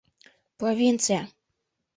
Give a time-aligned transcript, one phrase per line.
[0.57, 1.21] Провинция!